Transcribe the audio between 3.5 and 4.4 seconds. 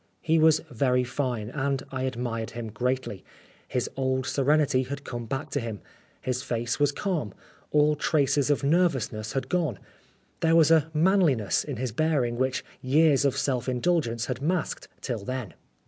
His old